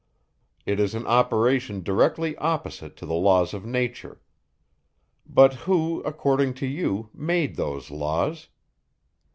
It 0.65 0.79
is 0.79 0.95
an 0.95 1.05
operation 1.05 1.83
directly 1.83 2.35
opposite 2.37 2.97
to 2.97 3.05
the 3.05 3.13
laws 3.13 3.53
of 3.53 3.65
nature. 3.67 4.19
But 5.27 5.53
who, 5.69 6.01
according 6.01 6.55
to 6.55 6.65
you, 6.65 7.11
made 7.13 7.55
those 7.55 7.91
laws? 7.91 8.47